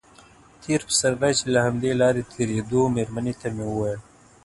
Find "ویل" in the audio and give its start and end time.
3.75-3.99